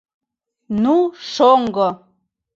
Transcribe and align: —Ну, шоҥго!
—Ну, 0.83 0.95
шоҥго! 1.33 1.89